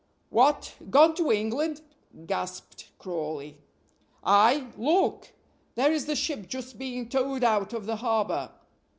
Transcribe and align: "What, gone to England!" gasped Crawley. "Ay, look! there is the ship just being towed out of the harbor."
"What, 0.31 0.73
gone 0.89 1.13
to 1.17 1.31
England!" 1.31 1.81
gasped 2.25 2.89
Crawley. 2.97 3.59
"Ay, 4.23 4.69
look! 4.75 5.31
there 5.75 5.91
is 5.93 6.07
the 6.07 6.15
ship 6.15 6.47
just 6.47 6.79
being 6.79 7.07
towed 7.07 7.43
out 7.43 7.71
of 7.71 7.85
the 7.85 7.97
harbor." 7.97 8.49